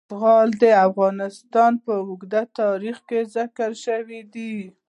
زغال 0.09 0.49
د 0.61 0.63
افغانستان 0.87 1.71
په 1.85 1.93
اوږده 2.05 2.41
تاریخ 2.59 2.97
کې 3.07 3.19
ذکر 3.35 3.71
شوی 3.85 4.21
دی. 4.33 4.55